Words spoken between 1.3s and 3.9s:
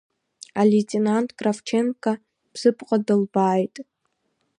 Кравченко Бзыԥҟа дылбааит.